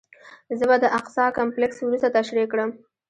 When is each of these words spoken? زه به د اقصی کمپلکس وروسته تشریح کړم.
زه 0.57 0.65
به 0.69 0.75
د 0.83 0.85
اقصی 0.99 1.25
کمپلکس 1.37 1.77
وروسته 1.79 2.09
تشریح 2.17 2.45
کړم. 2.51 2.69